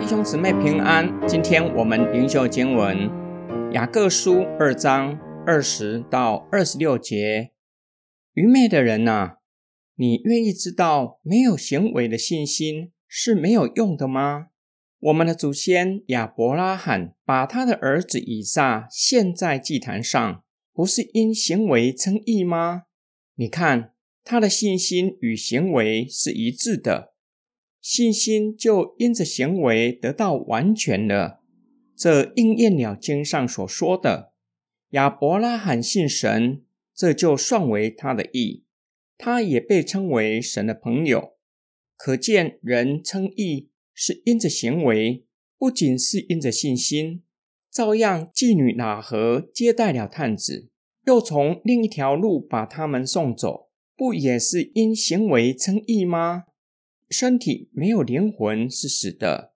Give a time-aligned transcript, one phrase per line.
[0.00, 3.10] 弟兄姊妹平安，今天我们灵修经文
[3.74, 7.52] 雅各书二章二十到二十六节。
[8.32, 9.36] 愚昧的人呐，
[9.96, 14.46] 你愿意知道没有行为的信心是没有用的吗？
[15.00, 22.84] 我们的祖先亚伯拉罕把他的儿子以撒献在祭坛上，不是因行为称义吗？
[23.34, 23.92] 你看
[24.30, 27.14] 他的信心与行为是一致的。
[27.80, 31.40] 信心就因着行为得到完全了，
[31.96, 34.34] 这应验了经上所说的
[34.92, 36.62] ：“亚伯拉罕信神，
[36.94, 38.66] 这就算为他的义。”
[39.16, 41.38] 他也被称为神的朋友。
[41.96, 45.24] 可见人称义是因着行为，
[45.56, 47.22] 不仅是因着信心。
[47.72, 50.68] 照样，妓女喇合接待了探子，
[51.06, 53.67] 又从另一条路把他们送走，
[53.98, 56.44] 不也是因行为称义吗？
[57.10, 59.54] 身体没有灵魂是死的，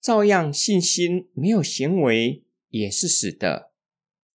[0.00, 3.72] 照样信心没有行为也是死的。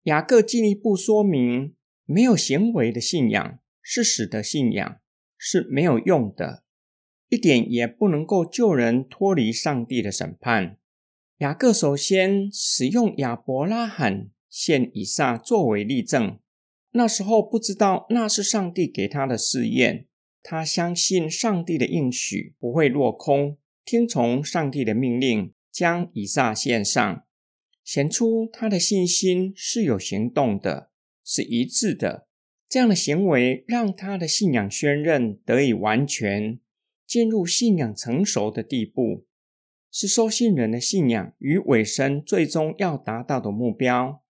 [0.03, 1.73] 雅各进一步说明，
[2.05, 4.99] 没有行为的信仰是死的信仰，
[5.39, 6.63] 是没有用的，
[7.29, 10.77] 一点也不能够救人脱离上帝的审判。
[11.39, 16.37] 雅各首先使用亚伯拉罕献以撒作为例证，
[16.97, 20.07] 那时候不知道那是上帝给他的试验。
[20.41, 27.23] 他相信上帝的应许不会落空，听从上帝的命令，将以撒献上，
[27.83, 30.89] 显出他的信心是有行动的，
[31.23, 32.27] 是一致的。
[32.67, 36.59] 这样的行为让他的信仰宣认得以完全，
[37.05, 39.25] 进入信仰成熟的地步，
[39.91, 44.23] 是收信人的信仰与尾声最终要达到的目标。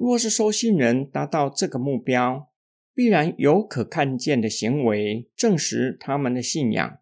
[0.00, 2.50] 若是收信人达到这个目标，
[2.94, 7.00] 必然有可看见的行为证实他们的信仰，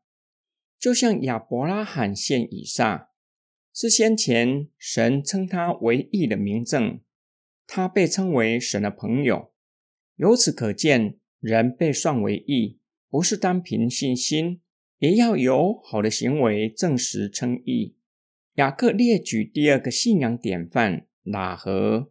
[0.80, 3.10] 就像亚伯拉罕献以撒，
[3.72, 7.00] 是先前神称他为义的明证，
[7.68, 9.52] 他被称为神的朋友。
[10.16, 14.60] 由此可见，人被算为义，不是单凭信心，
[14.98, 17.94] 也要有好的行为证实称义。
[18.54, 22.10] 雅各列举第二个信仰典范喇合，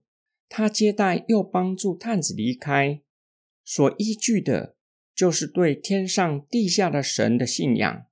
[0.49, 3.01] 他接待又帮助探子离开。
[3.63, 4.75] 所依据的，
[5.13, 8.05] 就是对天上地下的神的信仰。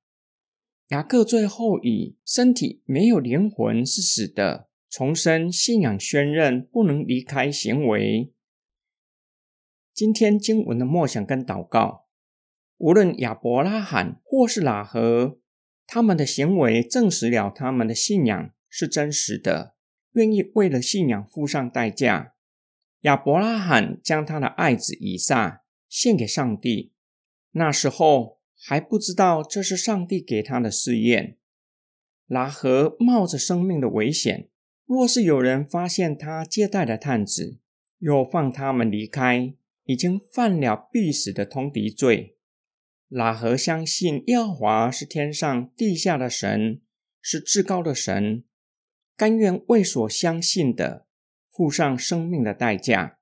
[0.90, 8.32] 雅各最后以身体没有灵魂是死的，重生信仰宣认不能离开行为。
[9.94, 12.08] 今天经文的默想跟祷告，
[12.78, 15.40] 无论亚伯拉罕或是喇合，
[15.88, 19.75] 他们的行为证实了他们的信仰是真实的，
[20.16, 22.34] 愿意为了信仰付上代价。
[23.02, 26.92] 亚伯拉罕将他的爱子以撒献给上帝，
[27.52, 31.38] 那时候还不知道这是上帝给他的试验。
[32.28, 34.50] 拉合冒着生命的危险，
[34.86, 37.60] 若是有人发现他接待的探子，
[38.00, 39.54] 又放他们离开，
[39.84, 42.38] 已经犯了必死的通敌罪。
[43.08, 46.82] 拉合相信耶和华是天上地下的神，
[47.22, 48.44] 是至高的神，
[49.18, 51.06] 甘愿为所相信的。
[51.50, 53.18] 付上生命的代价。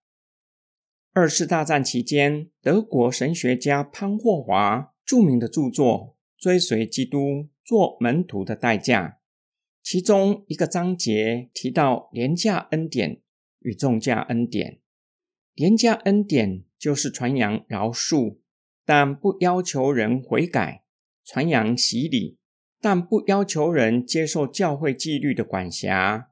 [1.11, 9.07] 二次大战期间，德国神学家潘霍华著名的著作《追随基督做门徒的代价》，
[9.83, 13.21] 其中一个章节提到廉价恩典
[13.59, 14.79] 与重价恩典。
[15.53, 18.39] 廉价恩典就是传扬饶恕，
[18.83, 20.81] 但不要求人悔改；
[21.23, 22.39] 传扬洗礼，
[22.83, 26.27] 但不要求人接受教会纪律的管辖。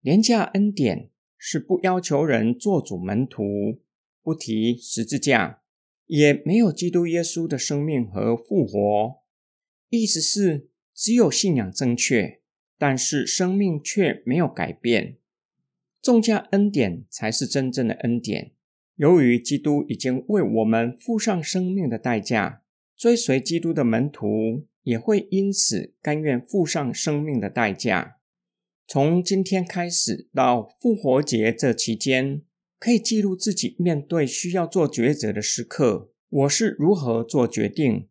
[0.00, 1.10] 廉价恩典。
[1.44, 3.80] 是不要求人做主门徒，
[4.22, 5.60] 不提十字架，
[6.06, 9.16] 也没有基督耶稣的生命和复活。
[9.88, 12.38] 意思是只有信仰正确，
[12.78, 15.16] 但是生命却没有改变。
[16.00, 18.52] 重价恩典才是真正的恩典。
[18.94, 22.62] 由于基督已经为我们付上生命的代价，
[22.96, 28.18] 追随基督的门徒也会因此甘愿付上生命的代价。
[28.86, 32.42] 从今天开始到复活节这期间，
[32.78, 38.08] 可以记录自己面对需要做抉择的时刻，我是如何做决定，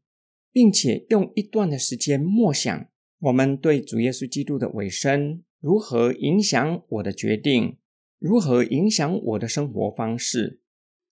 [0.52, 2.88] 并且用一段的时间默想，
[3.20, 7.78] 我们对主耶稣基督的尾声如何影响我的决定，
[8.18, 10.62] 如何影响我的生活方式。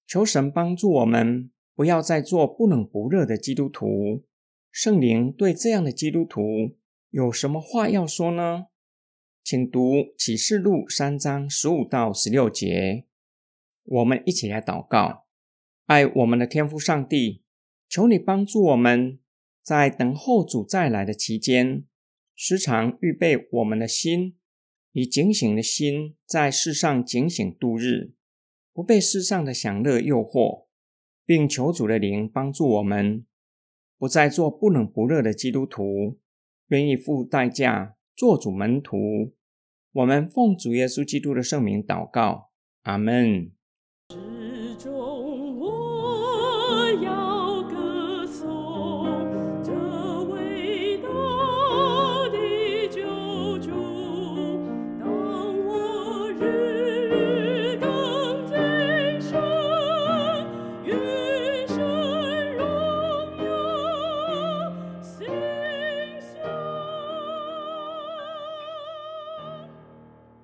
[0.07, 4.23] 求神帮助我们，不要再做不冷不热的基督徒。
[4.81, 6.77] 圣灵对这样的基督徒
[7.09, 8.67] 有什么话要说呢？
[9.43, 13.03] 请读启示录三章十五到十六节，
[13.83, 15.25] 我们一起来祷告。
[15.87, 17.43] 爱我们的天父上帝，
[17.89, 19.19] 求你帮助我们，
[19.61, 21.83] 在等候主再来的期间，
[22.33, 24.37] 时常预备我们的心，
[24.93, 28.13] 以警醒的心在世上警醒度日，
[28.71, 30.67] 不被世上的享乐诱惑，
[31.25, 33.25] 并求主的灵帮助我们，
[33.99, 36.17] 不再做不冷不热的基督徒
[36.69, 39.33] 愿意付代价做主门徒。
[39.91, 42.51] 我们奉主耶稣基督的圣名祷告
[42.83, 43.51] 阿门。